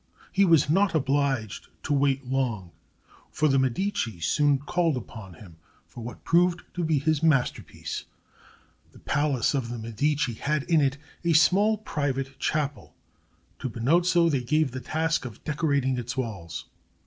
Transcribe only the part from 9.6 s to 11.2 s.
the Medici had in it